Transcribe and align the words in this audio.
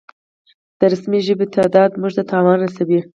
د 0.79 0.81
رسمي 0.91 1.19
ژبو 1.27 1.45
تعداد 1.57 1.91
مونږ 1.99 2.13
ته 2.17 2.23
تاوان 2.31 2.57
رسوي 2.61 2.99